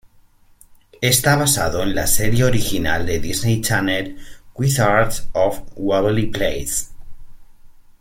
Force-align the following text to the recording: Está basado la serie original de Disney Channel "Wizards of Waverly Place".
Está 1.01 1.35
basado 1.35 1.85
la 1.85 2.07
serie 2.07 2.45
original 2.45 3.05
de 3.05 3.19
Disney 3.19 3.61
Channel 3.61 4.17
"Wizards 4.55 5.29
of 5.33 5.61
Waverly 5.75 6.25
Place". 6.31 6.85